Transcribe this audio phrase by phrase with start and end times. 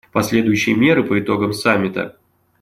[0.11, 2.17] Последующие меры по итогам Саммита.